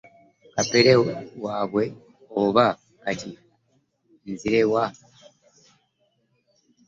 [0.55, 0.91] Kapere
[1.43, 1.83] waabwe
[2.41, 2.65] oba
[3.03, 3.31] kati
[4.31, 4.85] nzire wa!